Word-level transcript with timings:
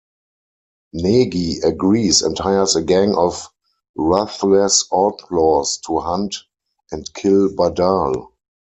Negi 0.95 1.59
agrees 1.63 2.23
and 2.23 2.35
hires 2.35 2.75
a 2.75 2.81
gang 2.81 3.13
of 3.15 3.49
ruthless 3.95 4.85
outlaws 4.91 5.77
to 5.85 5.99
hunt 5.99 6.37
and 6.91 7.05
kill 7.13 7.49
Badal. 7.49 8.31